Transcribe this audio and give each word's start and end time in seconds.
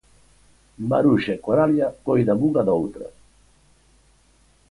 Maruxa 0.89 1.31
e 1.35 1.41
Coralia 1.45 1.87
coidan 2.07 2.39
unha 2.49 2.61
da 2.67 2.73
outra. 2.81 3.07